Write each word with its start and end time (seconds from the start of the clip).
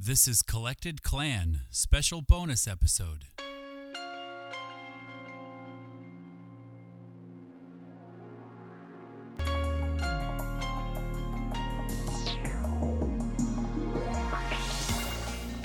This 0.00 0.28
is 0.28 0.42
Collected 0.42 1.02
Clan, 1.02 1.62
special 1.70 2.22
bonus 2.22 2.68
episode. 2.68 3.24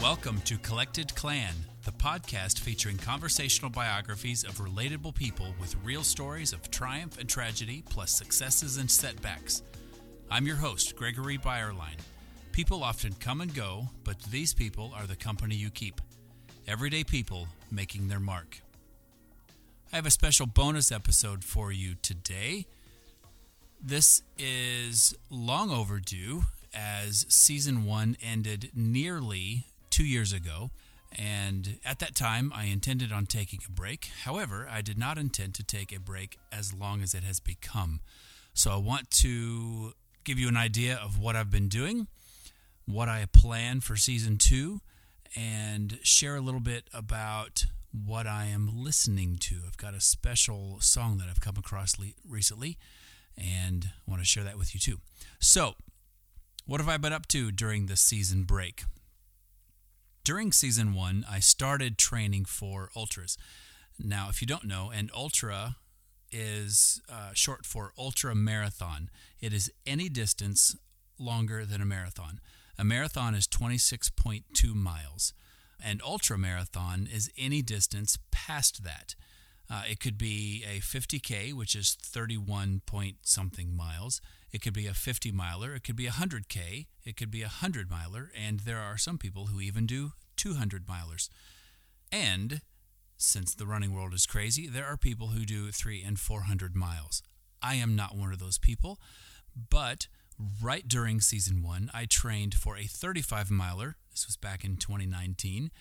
Welcome 0.01 0.41
to 0.45 0.57
Collected 0.63 1.13
Clan, 1.13 1.53
the 1.85 1.91
podcast 1.91 2.59
featuring 2.59 2.97
conversational 2.97 3.69
biographies 3.69 4.43
of 4.43 4.55
relatable 4.55 5.13
people 5.13 5.53
with 5.61 5.75
real 5.83 6.01
stories 6.01 6.53
of 6.53 6.71
triumph 6.71 7.19
and 7.19 7.29
tragedy, 7.29 7.83
plus 7.87 8.09
successes 8.09 8.77
and 8.77 8.89
setbacks. 8.89 9.61
I'm 10.31 10.47
your 10.47 10.55
host, 10.55 10.95
Gregory 10.95 11.37
Byerline. 11.37 11.99
People 12.53 12.83
often 12.83 13.13
come 13.13 13.41
and 13.41 13.51
go, 13.51 13.89
but 14.03 14.21
these 14.29 14.53
people 14.53 14.93
are 14.95 15.07
the 15.07 15.15
company 15.15 15.55
you 15.55 15.71
keep. 15.71 15.99
Everyday 16.67 17.03
people 17.03 17.47
making 17.71 18.09
their 18.09 18.19
mark. 18.19 18.61
I 19.91 19.95
have 19.95 20.05
a 20.05 20.11
special 20.11 20.45
bonus 20.45 20.91
episode 20.91 21.43
for 21.43 21.71
you 21.71 21.95
today. 22.03 22.67
This 23.81 24.21
is 24.37 25.15
long 25.31 25.71
overdue 25.71 26.43
as 26.75 27.25
season 27.27 27.85
one 27.85 28.17
ended 28.21 28.69
nearly 28.75 29.65
two 29.89 30.05
years 30.05 30.31
ago. 30.31 30.69
And 31.17 31.79
at 31.83 31.97
that 31.99 32.13
time, 32.13 32.51
I 32.53 32.65
intended 32.65 33.11
on 33.11 33.25
taking 33.25 33.61
a 33.67 33.71
break. 33.71 34.11
However, 34.25 34.67
I 34.71 34.81
did 34.81 34.99
not 34.99 35.17
intend 35.17 35.55
to 35.55 35.63
take 35.63 35.91
a 35.91 35.99
break 35.99 36.37
as 36.51 36.71
long 36.71 37.01
as 37.01 37.15
it 37.15 37.23
has 37.23 37.39
become. 37.39 37.99
So 38.53 38.69
I 38.69 38.77
want 38.77 39.09
to 39.09 39.93
give 40.23 40.37
you 40.37 40.47
an 40.47 40.57
idea 40.57 40.99
of 41.03 41.17
what 41.17 41.35
I've 41.35 41.49
been 41.49 41.67
doing 41.67 42.05
what 42.85 43.09
I 43.09 43.25
plan 43.31 43.81
for 43.81 43.95
season 43.95 44.37
two 44.37 44.81
and 45.35 45.99
share 46.03 46.35
a 46.35 46.41
little 46.41 46.59
bit 46.59 46.87
about 46.93 47.65
what 47.91 48.27
I 48.27 48.45
am 48.45 48.69
listening 48.73 49.37
to. 49.41 49.61
I've 49.65 49.77
got 49.77 49.93
a 49.93 50.01
special 50.01 50.79
song 50.79 51.17
that 51.17 51.29
I've 51.29 51.41
come 51.41 51.55
across 51.57 51.95
recently 52.27 52.77
and 53.37 53.89
I 54.07 54.11
want 54.11 54.21
to 54.21 54.27
share 54.27 54.43
that 54.43 54.57
with 54.57 54.73
you 54.73 54.79
too. 54.79 54.99
So, 55.39 55.73
what 56.65 56.79
have 56.79 56.89
I 56.89 56.97
been 56.97 57.13
up 57.13 57.27
to 57.29 57.51
during 57.51 57.85
this 57.85 58.01
season 58.01 58.43
break? 58.43 58.83
During 60.23 60.51
season 60.51 60.93
one, 60.93 61.25
I 61.29 61.39
started 61.39 61.97
training 61.97 62.45
for 62.45 62.89
ultras. 62.95 63.37
Now, 63.99 64.29
if 64.29 64.41
you 64.41 64.47
don't 64.47 64.63
know, 64.63 64.89
an 64.89 65.09
ultra 65.13 65.75
is 66.31 67.01
uh, 67.09 67.31
short 67.33 67.65
for 67.65 67.91
ultra 67.97 68.33
marathon. 68.33 69.09
It 69.41 69.53
is 69.53 69.71
any 69.85 70.09
distance 70.09 70.75
longer 71.19 71.65
than 71.65 71.81
a 71.81 71.85
marathon. 71.85 72.39
A 72.77 72.83
marathon 72.83 73.35
is 73.35 73.47
26.2 73.47 74.73
miles, 74.73 75.33
and 75.83 76.01
ultra 76.03 76.37
marathon 76.37 77.07
is 77.11 77.31
any 77.37 77.61
distance 77.61 78.17
past 78.31 78.83
that. 78.83 79.15
Uh, 79.69 79.83
it 79.89 79.99
could 79.99 80.17
be 80.17 80.63
a 80.69 80.79
50K, 80.79 81.53
which 81.53 81.75
is 81.75 81.97
31 82.01 82.81
point 82.85 83.17
something 83.21 83.75
miles. 83.75 84.21
It 84.51 84.61
could 84.61 84.73
be 84.73 84.87
a 84.87 84.93
50 84.93 85.31
miler. 85.31 85.73
It 85.73 85.83
could 85.83 85.95
be 85.95 86.07
a 86.07 86.11
100K. 86.11 86.87
It 87.03 87.17
could 87.17 87.31
be 87.31 87.41
a 87.41 87.45
100 87.45 87.89
miler. 87.89 88.31
And 88.37 88.61
there 88.61 88.79
are 88.79 88.97
some 88.97 89.17
people 89.17 89.47
who 89.47 89.61
even 89.61 89.85
do 89.85 90.13
200 90.37 90.85
milers. 90.85 91.29
And 92.11 92.61
since 93.17 93.55
the 93.55 93.65
running 93.65 93.93
world 93.93 94.13
is 94.13 94.25
crazy, 94.25 94.67
there 94.67 94.85
are 94.85 94.97
people 94.97 95.27
who 95.27 95.45
do 95.45 95.71
three 95.71 96.03
and 96.03 96.19
400 96.19 96.75
miles. 96.75 97.23
I 97.61 97.75
am 97.75 97.95
not 97.95 98.15
one 98.15 98.33
of 98.33 98.39
those 98.39 98.57
people, 98.57 98.99
but 99.69 100.07
right 100.61 100.87
during 100.87 101.21
season 101.21 101.61
one, 101.61 101.89
I 101.93 102.05
trained 102.05 102.55
for 102.55 102.77
a 102.77 102.85
35 102.85 103.51
miler. 103.51 103.95
This 104.11 104.25
was 104.25 104.37
back 104.37 104.63
in 104.63 104.77
2019. 104.77 105.71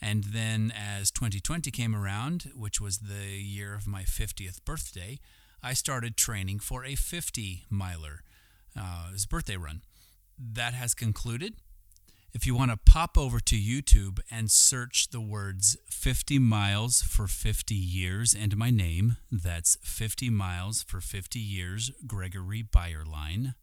And 0.00 0.24
then 0.24 0.72
as 0.76 1.10
2020 1.10 1.70
came 1.70 1.94
around, 1.94 2.50
which 2.54 2.80
was 2.80 2.98
the 2.98 3.40
year 3.40 3.74
of 3.74 3.86
my 3.86 4.02
50th 4.02 4.64
birthday, 4.64 5.20
I 5.62 5.74
started 5.74 6.16
training 6.16 6.58
for 6.58 6.84
a 6.84 6.96
50 6.96 7.66
miler. 7.70 8.22
Uh, 8.76 9.06
it 9.10 9.12
was 9.12 9.24
a 9.24 9.28
birthday 9.28 9.56
run. 9.56 9.82
That 10.36 10.74
has 10.74 10.94
concluded. 10.94 11.54
If 12.34 12.46
you 12.46 12.54
want 12.56 12.70
to 12.70 12.78
pop 12.78 13.18
over 13.18 13.38
to 13.40 13.56
YouTube 13.56 14.18
and 14.30 14.50
search 14.50 15.10
the 15.10 15.20
words 15.20 15.76
50 15.90 16.38
miles 16.38 17.02
for 17.02 17.28
50 17.28 17.74
years 17.74 18.34
and 18.34 18.56
my 18.56 18.70
name, 18.70 19.18
that's 19.30 19.76
50 19.82 20.30
miles 20.30 20.82
for 20.82 21.00
50 21.00 21.38
years, 21.38 21.92
Gregory 22.06 22.62
Byerline 22.64 23.54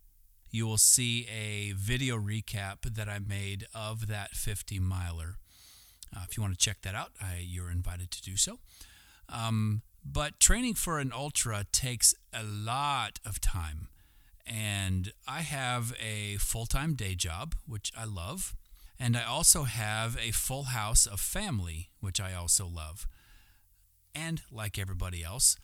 you 0.51 0.65
will 0.65 0.77
see 0.77 1.27
a 1.27 1.73
video 1.73 2.17
recap 2.17 2.93
that 2.95 3.07
I 3.07 3.19
made 3.19 3.65
of 3.73 4.07
that 4.07 4.31
50 4.31 4.79
miler. 4.79 5.37
Uh, 6.15 6.21
if 6.27 6.37
you 6.37 6.41
want 6.41 6.57
to 6.57 6.59
check 6.59 6.81
that 6.81 6.95
out, 6.95 7.11
I, 7.21 7.43
you're 7.45 7.71
invited 7.71 8.11
to 8.11 8.21
do 8.21 8.35
so. 8.35 8.59
Um, 9.27 9.83
but 10.03 10.39
training 10.39 10.73
for 10.73 10.99
an 10.99 11.11
ultra 11.13 11.65
takes 11.71 12.15
a 12.33 12.43
lot 12.43 13.19
of 13.25 13.39
time. 13.39 13.89
And 14.45 15.13
I 15.27 15.41
have 15.41 15.93
a 16.01 16.37
full 16.37 16.65
time 16.65 16.95
day 16.95 17.13
job, 17.13 17.55
which 17.67 17.91
I 17.95 18.05
love. 18.05 18.55
And 18.99 19.15
I 19.15 19.23
also 19.23 19.63
have 19.63 20.17
a 20.17 20.31
full 20.31 20.63
house 20.63 21.05
of 21.05 21.19
family, 21.19 21.89
which 21.99 22.19
I 22.19 22.33
also 22.33 22.67
love. 22.67 23.07
And 24.15 24.41
like 24.51 24.79
everybody 24.79 25.23
else, 25.23 25.55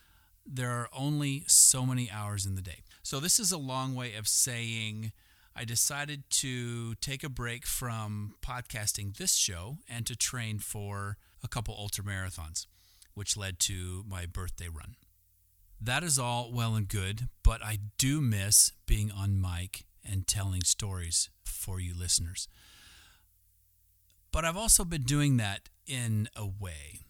there 0.46 0.70
are 0.70 0.90
only 0.94 1.44
so 1.48 1.86
many 1.86 2.10
hours 2.12 2.46
in 2.46 2.56
the 2.56 2.62
day. 2.62 2.84
So, 3.06 3.20
this 3.20 3.40
is 3.40 3.52
a 3.52 3.60
long 3.60 3.94
way 3.94 4.16
of 4.16 4.28
saying 4.28 5.12
I 5.56 5.64
decided 5.64 6.24
to 6.42 6.96
take 6.96 7.24
a 7.24 7.30
break 7.30 7.68
from 7.68 8.34
podcasting 8.42 9.16
this 9.16 9.36
show 9.36 9.78
and 9.88 10.08
to 10.08 10.16
train 10.16 10.58
for 10.58 11.18
a 11.44 11.48
couple 11.48 11.76
ultra 11.78 12.04
marathons, 12.04 12.66
which 13.14 13.38
led 13.38 13.60
to 13.60 14.04
my 14.10 14.26
birthday 14.26 14.70
run. 14.70 14.96
That 15.80 16.04
is 16.04 16.18
all 16.18 16.52
well 16.52 16.74
and 16.74 16.88
good, 16.88 17.30
but 17.44 17.64
I 17.64 17.78
do 18.00 18.22
miss 18.22 18.72
being 18.88 19.12
on 19.12 19.40
mic 19.40 19.86
and 20.04 20.26
telling 20.26 20.64
stories 20.64 21.30
for 21.44 21.80
you 21.80 21.94
listeners. 21.94 22.48
But 24.32 24.46
I've 24.46 24.58
also 24.58 24.84
been 24.84 25.04
doing 25.04 25.38
that 25.38 25.70
in 25.86 26.28
a 26.36 26.48
way. 26.48 27.05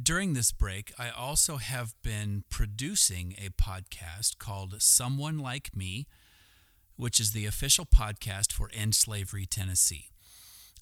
During 0.00 0.32
this 0.32 0.52
break, 0.52 0.90
I 0.98 1.10
also 1.10 1.58
have 1.58 1.94
been 2.02 2.44
producing 2.48 3.34
a 3.36 3.50
podcast 3.50 4.38
called 4.38 4.80
Someone 4.80 5.38
Like 5.38 5.76
Me, 5.76 6.06
which 6.96 7.20
is 7.20 7.32
the 7.32 7.44
official 7.44 7.84
podcast 7.84 8.52
for 8.54 8.70
End 8.72 8.94
Slavery 8.94 9.44
Tennessee. 9.44 10.08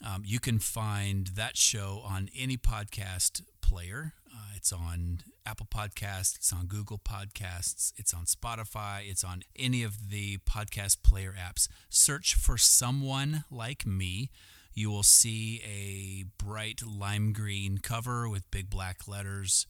Um, 0.07 0.23
you 0.25 0.39
can 0.39 0.61
find 0.61 1.27
that 1.35 1.57
show 1.57 2.03
on 2.05 2.31
any 2.39 2.57
podcast 2.57 3.43
player. 3.61 4.15
Uh, 4.33 4.53
it's 4.55 4.73
on 4.73 5.25
Apple 5.45 5.67
Podcasts, 5.67 6.37
it's 6.37 6.53
on 6.53 6.67
Google 6.67 6.99
Podcasts, 6.99 7.93
it's 7.97 8.15
on 8.15 8.27
Spotify, 8.27 9.11
it's 9.11 9.25
on 9.25 9.43
any 9.59 9.83
of 9.83 10.11
the 10.11 10.39
podcast 10.49 11.03
player 11.03 11.35
apps. 11.37 11.67
Search 11.89 12.37
for 12.37 12.57
Someone 12.57 13.43
Like 13.51 13.85
Me 13.85 14.31
you 14.75 14.91
will 14.91 15.03
see 15.03 15.61
a 15.65 16.25
bright 16.43 16.81
lime 16.87 17.33
green 17.33 17.79
cover 17.79 18.29
with 18.29 18.51
big 18.51 18.71
black 18.71 19.09
letters. 19.09 19.67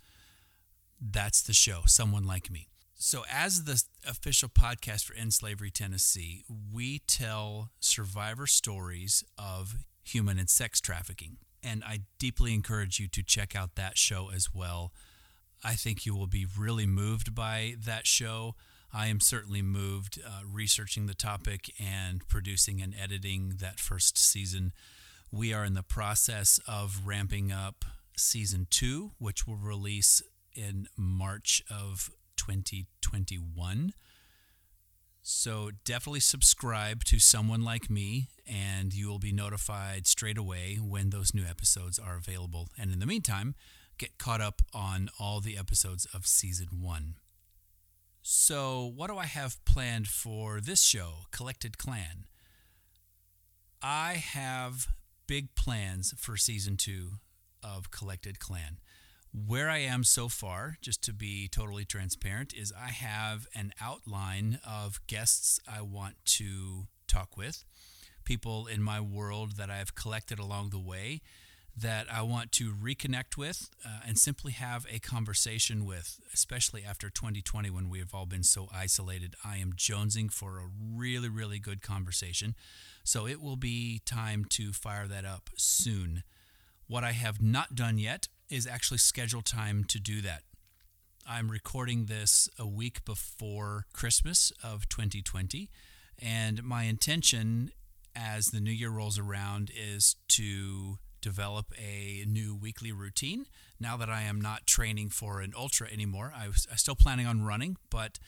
That's 1.01 1.43
the 1.43 1.55
show, 1.55 1.83
Someone 1.87 2.25
Like 2.25 2.51
Me. 2.51 2.69
So, 2.95 3.25
as 3.33 3.65
the 3.65 3.83
official 4.07 4.51
podcast 4.51 5.05
for 5.05 5.15
End 5.15 5.33
Slavery 5.33 5.71
Tennessee, 5.71 6.45
we 6.71 6.99
tell 6.99 7.71
survivor 7.81 8.47
stories 8.47 9.25
of 9.39 9.85
human 10.05 10.39
and 10.39 10.51
sex 10.51 10.83
trafficking. 10.83 11.39
And 11.63 11.83
I 11.83 12.01
deeply 12.19 12.53
encourage 12.53 13.01
you 13.01 13.09
to 13.09 13.23
check 13.23 13.57
out 13.57 13.77
that 13.77 13.97
show 13.97 14.31
as 14.35 14.55
well. 14.55 14.93
I 15.65 15.75
think 15.75 16.05
you 16.05 16.15
will 16.15 16.27
be 16.27 16.47
really 16.59 16.87
moved 16.87 17.35
by 17.35 17.77
that 17.85 18.07
show. 18.07 18.55
I 18.93 19.07
am 19.07 19.21
certainly 19.21 19.63
moved 19.63 20.21
uh, 20.25 20.41
researching 20.51 21.07
the 21.07 21.15
topic 21.15 21.73
and 21.79 22.27
producing 22.27 22.83
and 22.83 22.95
editing 23.01 23.55
that 23.61 23.79
first 23.79 24.19
season. 24.19 24.73
We 25.31 25.55
are 25.55 25.65
in 25.65 25.75
the 25.75 25.85
process 25.85 26.59
of 26.67 27.03
ramping 27.05 27.53
up 27.53 27.85
season 28.17 28.67
two, 28.69 29.13
which 29.19 29.47
will 29.47 29.57
release 29.57 30.23
in 30.55 30.89
March 30.97 31.63
of 31.71 32.11
2021. 32.37 33.93
So 35.23 35.71
definitely 35.85 36.21
subscribe 36.21 37.05
to 37.05 37.21
someone 37.21 37.63
like 37.63 37.91
me, 37.91 38.29
and 38.45 38.93
you 38.93 39.09
will 39.09 39.19
be 39.21 39.33
notified 39.33 40.09
straight 40.09 40.39
away 40.39 40.77
when 40.77 41.11
those 41.11 41.33
new 41.33 41.45
episodes 41.45 41.99
are 41.99 42.17
available. 42.17 42.69
And 42.77 42.93
in 42.93 42.99
the 42.99 43.07
meantime, 43.07 43.55
get 43.99 44.19
caught 44.19 44.41
up 44.41 44.63
on 44.75 45.11
all 45.21 45.41
the 45.41 45.57
episodes 45.57 46.07
of 46.13 46.27
season 46.27 46.81
one. 46.81 47.15
So, 48.33 48.93
what 48.95 49.11
do 49.11 49.19
I 49.19 49.27
have 49.27 49.63
planned 49.65 50.07
for 50.07 50.61
this 50.61 50.83
show, 50.83 51.25
Collected 51.33 51.79
Clan? 51.79 52.27
I 53.83 54.13
have 54.13 54.87
big 55.27 55.57
plans 55.57 56.15
for 56.17 56.37
season 56.37 56.77
two 56.77 57.15
of 57.61 57.91
Collected 57.91 58.39
Clan. 58.39 58.79
Where 59.33 59.69
I 59.69 59.79
am 59.79 60.05
so 60.05 60.29
far, 60.29 60.77
just 60.81 61.03
to 61.07 61.13
be 61.13 61.49
totally 61.49 61.85
transparent, 61.85 62.55
is 62.55 62.73
I 62.73 62.91
have 62.91 63.49
an 63.53 63.73
outline 63.81 64.61
of 64.65 65.05
guests 65.09 65.59
I 65.67 65.83
want 65.83 66.15
to 66.27 66.87
talk 67.09 67.37
with 67.37 67.65
people 68.23 68.69
in 68.69 68.81
my 68.81 69.01
world 69.01 69.57
that 69.57 69.71
I've 69.71 69.97
collected 69.97 70.39
along 70.39 70.71
the 70.71 70.79
way 70.79 71.21
that 71.77 72.07
I 72.13 72.23
want 72.23 72.53
to 72.53 72.73
reconnect 72.73 73.37
with 73.37 73.71
uh, 73.85 74.01
and 74.07 74.19
simply 74.19 74.53
have 74.53 74.87
a 74.91 74.99
conversation 74.99 75.85
with, 75.85 76.21
especially 76.35 76.85
after 76.85 77.09
2020 77.09 77.71
when 77.71 77.89
we 77.89 77.99
have 78.01 78.15
all 78.15 78.27
been 78.27 78.43
so 78.43 78.69
isolated. 78.73 79.35
I 79.45 79.59
am 79.59 79.73
jonesing 79.73 80.33
for 80.33 80.59
a 80.59 80.69
really, 80.95 81.29
really 81.29 81.59
good 81.59 81.83
conversation. 81.83 82.55
So 83.05 83.27
it 83.27 83.41
will 83.41 83.57
be 83.57 84.03
time 84.05 84.45
to 84.51 84.73
fire 84.73 85.07
that 85.07 85.25
up 85.25 85.51
soon. 85.57 86.23
What 86.87 87.05
I 87.05 87.13
have 87.13 87.41
not 87.41 87.75
done 87.75 87.99
yet 87.99 88.29
is 88.49 88.67
actually 88.67 88.99
schedule 88.99 89.43
time 89.43 89.85
to 89.85 90.01
do 90.01 90.21
that. 90.23 90.43
I'm 91.27 91.51
recording 91.51 92.07
this 92.07 92.49
a 92.59 92.67
week 92.67 93.05
before 93.05 93.87
Christmas 93.93 94.53
of 94.65 94.89
2020, 94.89 95.71
and 96.19 96.65
my 96.65 96.85
intention 96.85 97.71
as 98.17 98.47
the 98.47 98.61
new 98.61 98.73
year 98.73 98.91
rolls 98.91 99.19
around 99.19 99.71
is 99.77 100.17
to 100.29 100.99
develop 101.21 101.73
a 101.79 102.25
new 102.27 102.55
weekly 102.55 102.93
routine. 102.93 103.47
Now 103.79 103.97
that 103.97 104.09
I 104.09 104.23
am 104.23 104.41
not 104.41 104.67
training 104.67 105.11
for 105.11 105.41
an 105.41 105.53
ultra 105.57 105.89
anymore, 105.91 106.33
I 106.37 106.49
was 106.49 106.67
I 106.71 106.77
still 106.77 106.95
planning 106.95 107.27
on 107.27 107.45
running, 107.45 107.77
but 107.91 108.19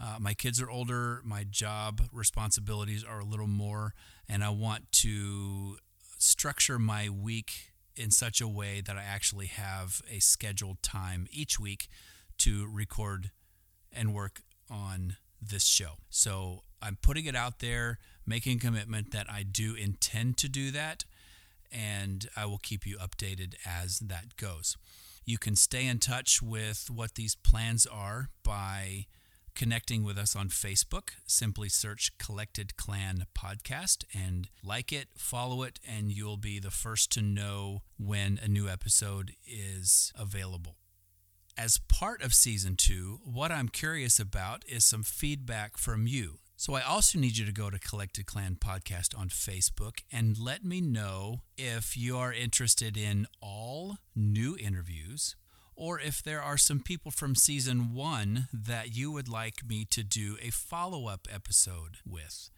uh, 0.00 0.16
my 0.18 0.34
kids 0.34 0.60
are 0.60 0.70
older, 0.70 1.20
my 1.24 1.44
job 1.44 2.02
responsibilities 2.12 3.04
are 3.04 3.20
a 3.20 3.24
little 3.24 3.46
more, 3.46 3.94
and 4.28 4.42
I 4.42 4.50
want 4.50 4.90
to 4.92 5.76
structure 6.18 6.78
my 6.78 7.08
week 7.08 7.72
in 7.94 8.10
such 8.10 8.40
a 8.40 8.48
way 8.48 8.80
that 8.80 8.96
I 8.96 9.02
actually 9.02 9.46
have 9.46 10.00
a 10.10 10.18
scheduled 10.18 10.82
time 10.82 11.26
each 11.30 11.60
week 11.60 11.88
to 12.38 12.66
record 12.66 13.30
and 13.92 14.14
work 14.14 14.40
on 14.70 15.16
this 15.40 15.64
show. 15.64 15.98
So 16.08 16.62
I'm 16.80 16.96
putting 17.00 17.26
it 17.26 17.36
out 17.36 17.58
there, 17.58 17.98
making 18.26 18.56
a 18.56 18.60
commitment 18.60 19.12
that 19.12 19.26
I 19.30 19.42
do 19.42 19.74
intend 19.74 20.38
to 20.38 20.48
do 20.48 20.70
that 20.70 21.04
and 21.72 22.28
I 22.36 22.46
will 22.46 22.58
keep 22.58 22.86
you 22.86 22.98
updated 22.98 23.54
as 23.66 23.98
that 24.00 24.36
goes. 24.36 24.76
You 25.24 25.38
can 25.38 25.56
stay 25.56 25.86
in 25.86 25.98
touch 25.98 26.42
with 26.42 26.90
what 26.90 27.14
these 27.14 27.34
plans 27.34 27.86
are 27.86 28.28
by 28.42 29.06
connecting 29.54 30.02
with 30.02 30.18
us 30.18 30.34
on 30.34 30.48
Facebook. 30.48 31.10
Simply 31.26 31.68
search 31.68 32.16
Collected 32.18 32.76
Clan 32.76 33.26
Podcast 33.36 34.04
and 34.14 34.48
like 34.64 34.92
it, 34.92 35.08
follow 35.16 35.62
it, 35.62 35.78
and 35.86 36.10
you'll 36.10 36.36
be 36.36 36.58
the 36.58 36.70
first 36.70 37.12
to 37.12 37.22
know 37.22 37.82
when 37.98 38.38
a 38.42 38.48
new 38.48 38.68
episode 38.68 39.32
is 39.46 40.12
available. 40.18 40.76
As 41.56 41.78
part 41.88 42.22
of 42.22 42.34
season 42.34 42.76
two, 42.76 43.20
what 43.24 43.52
I'm 43.52 43.68
curious 43.68 44.18
about 44.18 44.64
is 44.66 44.84
some 44.84 45.02
feedback 45.02 45.76
from 45.76 46.06
you. 46.06 46.38
So 46.62 46.74
I 46.74 46.82
also 46.82 47.18
need 47.18 47.38
you 47.38 47.44
to 47.44 47.50
go 47.50 47.70
to 47.70 47.78
Collected 47.80 48.26
Clan 48.26 48.54
Podcast 48.54 49.18
on 49.18 49.30
Facebook 49.30 50.02
and 50.12 50.38
let 50.38 50.64
me 50.64 50.80
know 50.80 51.40
if 51.58 51.96
you 51.96 52.16
are 52.16 52.32
interested 52.32 52.96
in 52.96 53.26
all 53.40 53.96
new 54.14 54.56
interviews 54.56 55.34
or 55.74 55.98
if 55.98 56.22
there 56.22 56.40
are 56.40 56.56
some 56.56 56.78
people 56.78 57.10
from 57.10 57.34
season 57.34 57.92
one 57.92 58.46
that 58.52 58.94
you 58.94 59.10
would 59.10 59.28
like 59.28 59.66
me 59.68 59.84
to 59.86 60.04
do 60.04 60.36
a 60.40 60.50
follow 60.50 61.08
up 61.08 61.26
episode 61.28 61.96
with. 62.06 62.48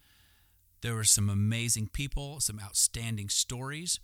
There 0.82 0.94
were 0.94 1.04
some 1.04 1.30
amazing 1.30 1.88
people, 1.94 2.40
some 2.40 2.60
outstanding 2.62 3.30
stories, 3.30 4.00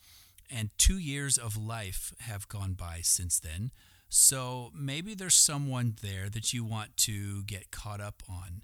and 0.51 0.71
two 0.79 0.97
years 0.97 1.37
of 1.37 1.59
life 1.59 2.15
have 2.21 2.49
gone 2.49 2.73
by 2.73 3.01
since 3.03 3.39
then. 3.39 3.71
So 4.09 4.71
maybe 4.75 5.13
there's 5.15 5.35
someone 5.35 5.97
there 6.01 6.31
that 6.31 6.55
you 6.55 6.65
want 6.65 6.97
to 6.97 7.43
get 7.43 7.71
caught 7.71 8.01
up 8.01 8.23
on. 8.27 8.63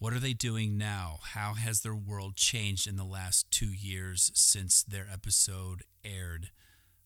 What 0.00 0.14
are 0.14 0.18
they 0.18 0.32
doing 0.32 0.78
now? 0.78 1.18
How 1.34 1.52
has 1.52 1.82
their 1.82 1.94
world 1.94 2.34
changed 2.34 2.86
in 2.86 2.96
the 2.96 3.04
last 3.04 3.50
two 3.50 3.70
years 3.70 4.32
since 4.34 4.82
their 4.82 5.06
episode 5.12 5.82
aired? 6.02 6.48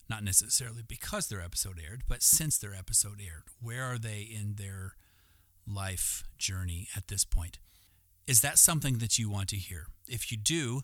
Not 0.08 0.22
necessarily 0.22 0.84
because 0.86 1.26
their 1.26 1.40
episode 1.40 1.80
aired, 1.84 2.04
but 2.06 2.22
since 2.22 2.56
their 2.56 2.72
episode 2.72 3.20
aired. 3.20 3.48
Where 3.60 3.82
are 3.82 3.98
they 3.98 4.20
in 4.20 4.54
their 4.58 4.94
life 5.66 6.22
journey 6.38 6.86
at 6.96 7.08
this 7.08 7.24
point? 7.24 7.58
Is 8.28 8.42
that 8.42 8.60
something 8.60 8.98
that 8.98 9.18
you 9.18 9.28
want 9.28 9.48
to 9.48 9.56
hear? 9.56 9.88
If 10.06 10.30
you 10.30 10.38
do, 10.38 10.82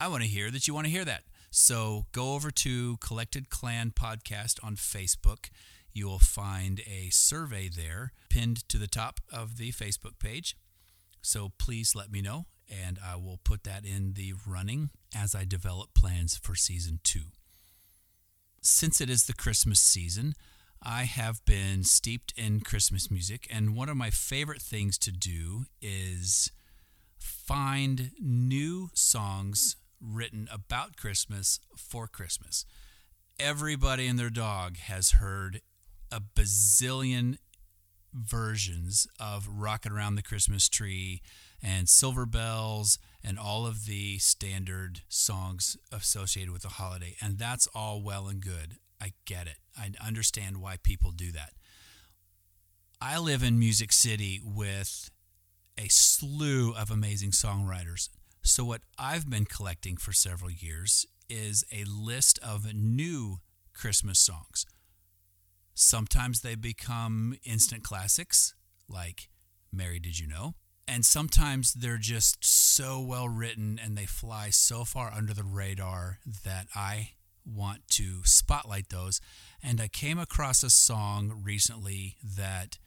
I 0.00 0.08
want 0.08 0.24
to 0.24 0.28
hear 0.28 0.50
that 0.50 0.66
you 0.66 0.74
want 0.74 0.86
to 0.86 0.92
hear 0.92 1.04
that. 1.04 1.22
So 1.52 2.06
go 2.10 2.34
over 2.34 2.50
to 2.50 2.96
Collected 2.96 3.50
Clan 3.50 3.92
Podcast 3.92 4.58
on 4.64 4.74
Facebook. 4.74 5.50
You 5.92 6.08
will 6.08 6.18
find 6.18 6.80
a 6.80 7.10
survey 7.10 7.68
there 7.68 8.10
pinned 8.30 8.68
to 8.68 8.78
the 8.78 8.88
top 8.88 9.20
of 9.32 9.58
the 9.58 9.70
Facebook 9.70 10.18
page. 10.18 10.56
So 11.26 11.50
please 11.58 11.96
let 11.96 12.12
me 12.12 12.22
know, 12.22 12.46
and 12.70 13.00
I 13.04 13.16
will 13.16 13.40
put 13.42 13.64
that 13.64 13.84
in 13.84 14.12
the 14.12 14.34
running 14.46 14.90
as 15.12 15.34
I 15.34 15.44
develop 15.44 15.92
plans 15.92 16.36
for 16.36 16.54
season 16.54 17.00
two. 17.02 17.32
Since 18.62 19.00
it 19.00 19.10
is 19.10 19.24
the 19.24 19.34
Christmas 19.34 19.80
season, 19.80 20.34
I 20.80 21.02
have 21.02 21.44
been 21.44 21.82
steeped 21.82 22.32
in 22.36 22.60
Christmas 22.60 23.10
music, 23.10 23.48
and 23.50 23.74
one 23.74 23.88
of 23.88 23.96
my 23.96 24.08
favorite 24.10 24.62
things 24.62 24.96
to 24.98 25.10
do 25.10 25.64
is 25.82 26.52
find 27.18 28.12
new 28.20 28.90
songs 28.94 29.74
written 30.00 30.46
about 30.52 30.96
Christmas 30.96 31.58
for 31.76 32.06
Christmas. 32.06 32.64
Everybody 33.40 34.06
and 34.06 34.16
their 34.16 34.30
dog 34.30 34.76
has 34.76 35.10
heard 35.10 35.60
a 36.12 36.20
bazillion 36.20 37.38
versions 38.16 39.06
of 39.20 39.48
Rockin' 39.48 39.92
Around 39.92 40.14
the 40.16 40.22
Christmas 40.22 40.68
Tree 40.68 41.22
and 41.62 41.88
Silver 41.88 42.26
Bells 42.26 42.98
and 43.22 43.38
all 43.38 43.66
of 43.66 43.86
the 43.86 44.18
standard 44.18 45.02
songs 45.08 45.76
associated 45.92 46.52
with 46.52 46.62
the 46.62 46.68
holiday. 46.68 47.16
And 47.20 47.38
that's 47.38 47.66
all 47.74 48.02
well 48.02 48.28
and 48.28 48.40
good. 48.40 48.76
I 49.00 49.12
get 49.26 49.46
it. 49.46 49.58
I 49.76 49.90
understand 50.04 50.60
why 50.60 50.76
people 50.82 51.10
do 51.10 51.32
that. 51.32 51.50
I 53.00 53.18
live 53.18 53.42
in 53.42 53.58
Music 53.58 53.92
City 53.92 54.40
with 54.42 55.10
a 55.76 55.88
slew 55.88 56.72
of 56.74 56.90
amazing 56.90 57.32
songwriters. 57.32 58.08
So, 58.42 58.64
what 58.64 58.82
I've 58.98 59.28
been 59.28 59.44
collecting 59.44 59.96
for 59.96 60.12
several 60.12 60.50
years 60.50 61.04
is 61.28 61.64
a 61.70 61.84
list 61.84 62.38
of 62.42 62.72
new 62.72 63.40
Christmas 63.74 64.18
songs 64.18 64.64
Sometimes 65.78 66.40
they 66.40 66.54
become 66.54 67.36
instant 67.44 67.84
classics, 67.84 68.54
like 68.88 69.28
Mary 69.70 69.98
Did 69.98 70.18
You 70.18 70.26
Know? 70.26 70.54
And 70.88 71.04
sometimes 71.04 71.74
they're 71.74 71.98
just 71.98 72.42
so 72.42 72.98
well 72.98 73.28
written 73.28 73.78
and 73.82 73.96
they 73.96 74.06
fly 74.06 74.48
so 74.48 74.84
far 74.84 75.12
under 75.12 75.34
the 75.34 75.44
radar 75.44 76.18
that 76.44 76.68
I 76.74 77.10
want 77.44 77.86
to 77.88 78.24
spotlight 78.24 78.88
those. 78.88 79.20
And 79.62 79.78
I 79.78 79.88
came 79.88 80.18
across 80.18 80.62
a 80.62 80.70
song 80.70 81.42
recently 81.44 82.16
that 82.24 82.78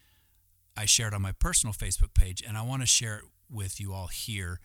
I 0.76 0.84
shared 0.84 1.14
on 1.14 1.22
my 1.22 1.32
personal 1.32 1.72
Facebook 1.72 2.12
page, 2.12 2.42
and 2.46 2.58
I 2.58 2.62
want 2.62 2.82
to 2.82 2.86
share 2.86 3.18
it 3.18 3.24
with 3.48 3.78
you 3.78 3.92
all 3.92 4.08
here 4.08 4.58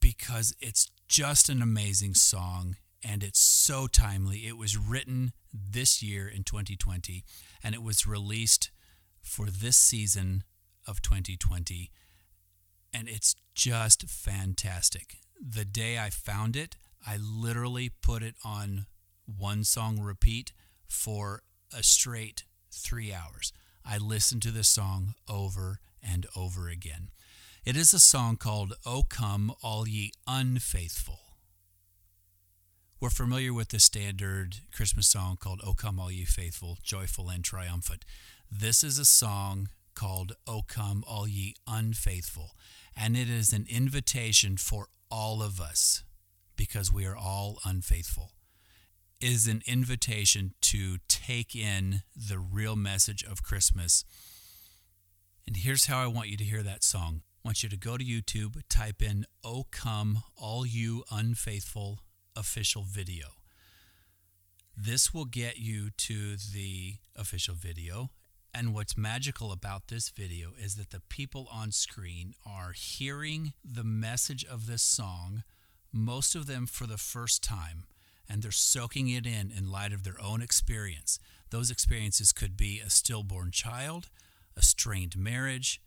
because 0.00 0.54
it's 0.60 0.88
just 1.08 1.48
an 1.48 1.60
amazing 1.60 2.14
song 2.14 2.76
and 3.04 3.22
it's 3.22 3.40
so 3.40 3.86
timely. 3.86 4.46
It 4.46 4.56
was 4.56 4.76
written 4.76 5.32
this 5.52 6.02
year 6.02 6.26
in 6.26 6.42
2020 6.42 7.24
and 7.62 7.74
it 7.74 7.82
was 7.82 8.06
released 8.06 8.70
for 9.20 9.46
this 9.46 9.76
season 9.76 10.44
of 10.86 11.02
2020 11.02 11.90
and 12.92 13.08
it's 13.08 13.34
just 13.54 14.08
fantastic. 14.08 15.16
The 15.40 15.64
day 15.64 15.98
I 15.98 16.10
found 16.10 16.56
it, 16.56 16.76
I 17.06 17.16
literally 17.18 17.90
put 18.02 18.22
it 18.22 18.36
on 18.44 18.86
one 19.26 19.64
song 19.64 20.00
repeat 20.00 20.52
for 20.86 21.42
a 21.76 21.82
straight 21.82 22.44
3 22.70 23.12
hours. 23.12 23.52
I 23.84 23.98
listened 23.98 24.42
to 24.42 24.50
this 24.50 24.68
song 24.68 25.14
over 25.28 25.80
and 26.02 26.26
over 26.36 26.68
again. 26.68 27.10
It 27.64 27.76
is 27.76 27.92
a 27.92 27.98
song 27.98 28.36
called 28.36 28.74
O 28.86 29.02
Come 29.02 29.52
All 29.62 29.88
Ye 29.88 30.12
Unfaithful. 30.26 31.23
We're 33.00 33.10
familiar 33.10 33.52
with 33.52 33.68
the 33.68 33.80
standard 33.80 34.60
Christmas 34.72 35.08
song 35.08 35.36
called 35.38 35.60
O 35.66 35.74
Come 35.74 35.98
All 35.98 36.10
Ye 36.10 36.24
Faithful, 36.24 36.78
Joyful 36.82 37.28
and 37.28 37.44
Triumphant. 37.44 38.04
This 38.50 38.84
is 38.84 38.98
a 38.98 39.04
song 39.04 39.68
called 39.94 40.36
O 40.46 40.62
Come 40.66 41.04
All 41.06 41.26
Ye 41.26 41.56
Unfaithful, 41.66 42.52
and 42.96 43.16
it 43.16 43.28
is 43.28 43.52
an 43.52 43.66
invitation 43.68 44.56
for 44.56 44.88
all 45.10 45.42
of 45.42 45.60
us 45.60 46.04
because 46.56 46.92
we 46.92 47.04
are 47.04 47.16
all 47.16 47.58
unfaithful. 47.64 48.30
It 49.20 49.28
is 49.32 49.48
an 49.48 49.62
invitation 49.66 50.54
to 50.62 50.98
take 51.08 51.54
in 51.56 52.02
the 52.16 52.38
real 52.38 52.76
message 52.76 53.24
of 53.24 53.42
Christmas. 53.42 54.04
And 55.46 55.56
here's 55.56 55.86
how 55.86 55.98
I 55.98 56.06
want 56.06 56.28
you 56.28 56.36
to 56.36 56.44
hear 56.44 56.62
that 56.62 56.84
song. 56.84 57.22
I 57.44 57.48
want 57.48 57.62
you 57.62 57.68
to 57.68 57.76
go 57.76 57.98
to 57.98 58.04
YouTube, 58.04 58.62
type 58.70 59.02
in 59.02 59.26
O 59.42 59.64
Come 59.70 60.22
All 60.36 60.64
You 60.64 61.04
Unfaithful 61.10 61.98
official 62.36 62.82
video. 62.82 63.26
This 64.76 65.14
will 65.14 65.24
get 65.24 65.58
you 65.58 65.90
to 65.90 66.36
the 66.36 66.94
official 67.16 67.54
video. 67.54 68.10
And 68.52 68.72
what's 68.74 68.96
magical 68.96 69.50
about 69.50 69.88
this 69.88 70.10
video 70.10 70.50
is 70.60 70.76
that 70.76 70.90
the 70.90 71.02
people 71.08 71.48
on 71.52 71.72
screen 71.72 72.34
are 72.46 72.72
hearing 72.72 73.52
the 73.64 73.84
message 73.84 74.44
of 74.44 74.66
this 74.66 74.82
song, 74.82 75.42
most 75.92 76.34
of 76.34 76.46
them 76.46 76.66
for 76.66 76.86
the 76.86 76.96
first 76.96 77.42
time, 77.42 77.84
and 78.28 78.42
they're 78.42 78.52
soaking 78.52 79.08
it 79.08 79.26
in 79.26 79.52
in 79.56 79.70
light 79.70 79.92
of 79.92 80.04
their 80.04 80.20
own 80.20 80.40
experience. 80.40 81.18
Those 81.50 81.70
experiences 81.70 82.32
could 82.32 82.56
be 82.56 82.80
a 82.80 82.90
stillborn 82.90 83.50
child, 83.50 84.08
a 84.56 84.62
strained 84.62 85.16
marriage, 85.16 85.80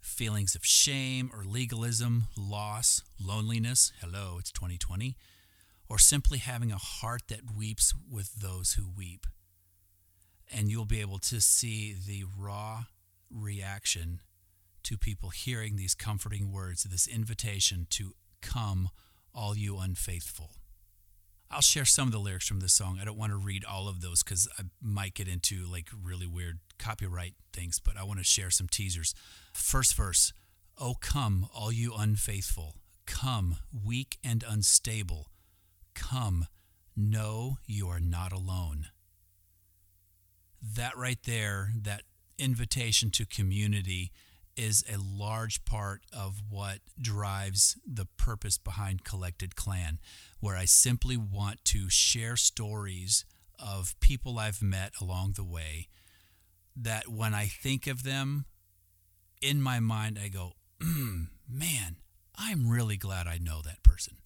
feelings 0.00 0.54
of 0.54 0.64
shame 0.64 1.30
or 1.34 1.44
legalism, 1.44 2.24
loss, 2.36 3.02
loneliness. 3.22 3.92
Hello, 4.00 4.36
it's 4.38 4.52
2020. 4.52 5.16
Or 5.90 5.98
simply 5.98 6.38
having 6.38 6.70
a 6.70 6.78
heart 6.78 7.22
that 7.28 7.54
weeps 7.54 7.92
with 8.08 8.36
those 8.36 8.74
who 8.74 8.88
weep. 8.96 9.26
And 10.50 10.70
you'll 10.70 10.84
be 10.86 11.00
able 11.00 11.18
to 11.18 11.40
see 11.40 11.94
the 11.94 12.24
raw 12.38 12.84
reaction 13.28 14.20
to 14.84 14.96
people 14.96 15.30
hearing 15.30 15.76
these 15.76 15.94
comforting 15.94 16.52
words, 16.52 16.84
this 16.84 17.06
invitation 17.06 17.86
to 17.90 18.14
come, 18.40 18.88
all 19.34 19.56
you 19.56 19.78
unfaithful. 19.78 20.52
I'll 21.50 21.60
share 21.60 21.84
some 21.84 22.06
of 22.06 22.12
the 22.12 22.18
lyrics 22.20 22.46
from 22.46 22.60
this 22.60 22.72
song. 22.72 22.98
I 23.00 23.04
don't 23.04 23.18
want 23.18 23.32
to 23.32 23.36
read 23.36 23.64
all 23.64 23.88
of 23.88 24.00
those 24.00 24.22
because 24.22 24.48
I 24.56 24.62
might 24.80 25.14
get 25.14 25.26
into 25.26 25.66
like 25.66 25.88
really 26.00 26.26
weird 26.26 26.60
copyright 26.78 27.34
things, 27.52 27.80
but 27.80 27.96
I 27.96 28.04
want 28.04 28.20
to 28.20 28.24
share 28.24 28.50
some 28.50 28.68
teasers. 28.68 29.14
First 29.52 29.96
verse 29.96 30.32
Oh, 30.78 30.94
come, 31.00 31.46
all 31.52 31.72
you 31.72 31.92
unfaithful. 31.94 32.76
Come, 33.04 33.56
weak 33.84 34.18
and 34.24 34.44
unstable. 34.48 35.29
Come, 36.00 36.46
know 36.96 37.58
you 37.66 37.86
are 37.88 38.00
not 38.00 38.32
alone. 38.32 38.86
That 40.62 40.96
right 40.96 41.18
there, 41.24 41.72
that 41.76 42.02
invitation 42.38 43.10
to 43.10 43.26
community 43.26 44.10
is 44.56 44.82
a 44.92 44.98
large 44.98 45.64
part 45.64 46.00
of 46.12 46.42
what 46.48 46.78
drives 47.00 47.76
the 47.86 48.06
purpose 48.16 48.58
behind 48.58 49.04
Collected 49.04 49.54
Clan, 49.54 49.98
where 50.40 50.56
I 50.56 50.64
simply 50.64 51.16
want 51.16 51.64
to 51.66 51.90
share 51.90 52.36
stories 52.36 53.24
of 53.58 53.94
people 54.00 54.38
I've 54.38 54.62
met 54.62 54.92
along 55.00 55.34
the 55.36 55.44
way 55.44 55.88
that 56.74 57.08
when 57.08 57.34
I 57.34 57.44
think 57.46 57.86
of 57.86 58.04
them, 58.04 58.46
in 59.42 59.60
my 59.60 59.80
mind, 59.80 60.18
I 60.22 60.28
go, 60.28 60.54
mm, 60.80 61.28
man, 61.48 61.96
I'm 62.36 62.68
really 62.68 62.96
glad 62.96 63.26
I 63.26 63.38
know 63.38 63.60
that 63.62 63.82
person. 63.82 64.16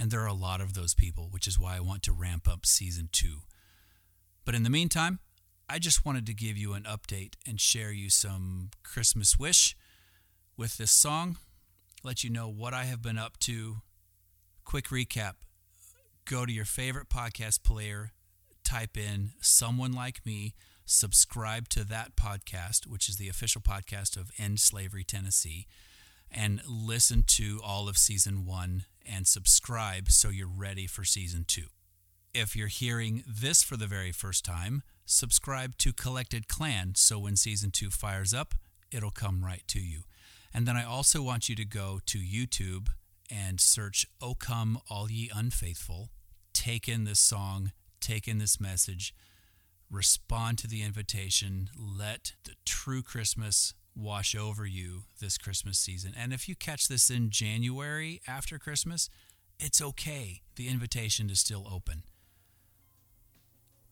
And 0.00 0.10
there 0.10 0.22
are 0.22 0.26
a 0.26 0.32
lot 0.32 0.62
of 0.62 0.72
those 0.72 0.94
people, 0.94 1.28
which 1.30 1.46
is 1.46 1.58
why 1.58 1.76
I 1.76 1.80
want 1.80 2.02
to 2.04 2.12
ramp 2.12 2.48
up 2.48 2.64
season 2.64 3.10
two. 3.12 3.40
But 4.46 4.54
in 4.54 4.62
the 4.62 4.70
meantime, 4.70 5.18
I 5.68 5.78
just 5.78 6.06
wanted 6.06 6.24
to 6.24 6.32
give 6.32 6.56
you 6.56 6.72
an 6.72 6.84
update 6.84 7.34
and 7.46 7.60
share 7.60 7.92
you 7.92 8.08
some 8.08 8.70
Christmas 8.82 9.38
wish 9.38 9.76
with 10.56 10.78
this 10.78 10.90
song, 10.90 11.36
let 12.02 12.24
you 12.24 12.30
know 12.30 12.48
what 12.48 12.72
I 12.72 12.84
have 12.84 13.02
been 13.02 13.18
up 13.18 13.38
to. 13.40 13.82
Quick 14.64 14.86
recap 14.86 15.34
go 16.24 16.46
to 16.46 16.52
your 16.52 16.64
favorite 16.64 17.10
podcast 17.10 17.62
player, 17.62 18.12
type 18.64 18.96
in 18.96 19.32
Someone 19.42 19.92
Like 19.92 20.24
Me, 20.24 20.54
subscribe 20.86 21.68
to 21.68 21.84
that 21.84 22.16
podcast, 22.16 22.86
which 22.86 23.10
is 23.10 23.16
the 23.16 23.28
official 23.28 23.60
podcast 23.60 24.16
of 24.16 24.30
End 24.38 24.60
Slavery 24.60 25.04
Tennessee, 25.04 25.66
and 26.32 26.60
listen 26.66 27.24
to 27.26 27.60
all 27.64 27.88
of 27.88 27.98
season 27.98 28.44
one 28.44 28.84
and 29.04 29.26
subscribe 29.26 30.10
so 30.10 30.28
you're 30.28 30.48
ready 30.48 30.86
for 30.86 31.04
season 31.04 31.44
two. 31.46 31.66
If 32.32 32.54
you're 32.54 32.68
hearing 32.68 33.24
this 33.26 33.62
for 33.62 33.76
the 33.76 33.86
very 33.86 34.12
first 34.12 34.44
time, 34.44 34.82
subscribe 35.04 35.76
to 35.78 35.92
Collected 35.92 36.46
Clan 36.46 36.92
so 36.94 37.18
when 37.18 37.36
season 37.36 37.70
two 37.70 37.90
fires 37.90 38.32
up, 38.32 38.54
it'll 38.92 39.10
come 39.10 39.44
right 39.44 39.64
to 39.68 39.80
you. 39.80 40.02
And 40.54 40.66
then 40.66 40.76
I 40.76 40.84
also 40.84 41.22
want 41.22 41.48
you 41.48 41.56
to 41.56 41.64
go 41.64 42.00
to 42.06 42.18
YouTube 42.18 42.88
and 43.30 43.60
search 43.60 44.06
O 44.20 44.34
Come 44.34 44.78
All 44.88 45.10
Ye 45.10 45.30
Unfaithful. 45.34 46.10
Take 46.52 46.88
in 46.88 47.04
this 47.04 47.20
song, 47.20 47.72
take 48.00 48.26
in 48.26 48.38
this 48.38 48.60
message, 48.60 49.14
respond 49.90 50.58
to 50.58 50.66
the 50.66 50.82
invitation. 50.82 51.70
Let 51.76 52.34
the 52.44 52.54
true 52.64 53.02
Christmas 53.02 53.74
wash 54.00 54.34
over 54.34 54.66
you 54.66 55.02
this 55.20 55.38
Christmas 55.38 55.78
season. 55.78 56.12
And 56.16 56.32
if 56.32 56.48
you 56.48 56.54
catch 56.54 56.88
this 56.88 57.10
in 57.10 57.30
January 57.30 58.20
after 58.26 58.58
Christmas, 58.58 59.10
it's 59.58 59.82
okay. 59.82 60.40
The 60.56 60.68
invitation 60.68 61.30
is 61.30 61.40
still 61.40 61.66
open. 61.70 62.02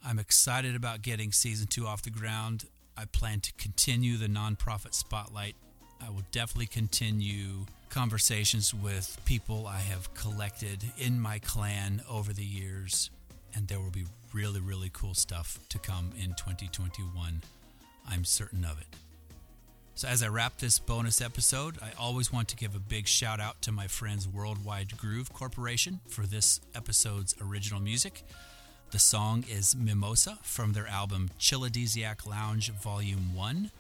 I'm 0.05 0.19
excited 0.19 0.75
about 0.75 1.03
getting 1.03 1.33
season 1.33 1.67
two 1.67 1.87
off 1.87 2.03
the 2.03 2.11
ground. 2.11 2.65
I 2.97 3.05
plan 3.05 3.41
to 3.41 3.53
continue 3.55 4.17
the 4.17 4.29
nonprofit 4.29 4.95
spotlight. 4.95 5.57
I 6.05 6.11
will 6.11 6.25
definitely 6.33 6.67
continue 6.67 7.67
conversations 7.91 8.73
with 8.73 9.19
people 9.25 9.67
I 9.67 9.79
have 9.79 10.13
collected 10.15 10.85
in 10.99 11.21
my 11.21 11.39
clan 11.39 12.03
over 12.09 12.33
the 12.33 12.45
years, 12.45 13.11
and 13.55 13.67
there 13.67 13.81
will 13.81 13.91
be 13.91 14.05
really, 14.33 14.61
really 14.61 14.91
cool 14.93 15.15
stuff 15.15 15.59
to 15.71 15.79
come 15.79 16.13
in 16.17 16.35
2021. 16.35 17.43
I'm 18.09 18.25
certain 18.25 18.65
of 18.65 18.81
it. 18.81 18.87
So, 19.99 20.07
as 20.07 20.23
I 20.23 20.29
wrap 20.29 20.59
this 20.59 20.79
bonus 20.79 21.21
episode, 21.21 21.77
I 21.83 21.91
always 21.99 22.33
want 22.33 22.47
to 22.51 22.57
give 22.57 22.77
a 22.77 22.79
big 22.79 23.09
shout 23.09 23.41
out 23.41 23.61
to 23.63 23.73
my 23.73 23.89
friends 23.89 24.29
Worldwide 24.29 24.97
Groove 24.97 25.33
Corporation 25.33 25.99
for 26.07 26.23
this 26.23 26.61
episode's 26.73 27.35
original 27.43 27.81
music. 27.81 28.23
The 28.93 29.01
song 29.01 29.45
is 29.51 29.75
Mimosa 29.75 30.39
from 30.45 30.73
their 30.73 30.87
album 30.87 31.31
Chilladesiac 31.41 32.29
Lounge 32.29 32.71
Volume 32.71 33.35
1. 33.35 33.73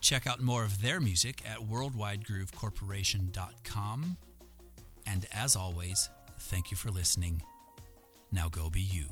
Check 0.00 0.28
out 0.28 0.40
more 0.40 0.62
of 0.62 0.80
their 0.80 1.00
music 1.00 1.42
at 1.44 1.58
worldwidegroovecorporation.com. 1.58 4.16
And 5.08 5.26
as 5.32 5.56
always, 5.56 6.08
thank 6.38 6.70
you 6.70 6.76
for 6.76 6.92
listening. 6.92 7.42
Now 8.30 8.48
go 8.48 8.70
be 8.70 8.80
you. 8.80 9.06